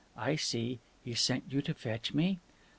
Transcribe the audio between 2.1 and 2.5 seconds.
me?"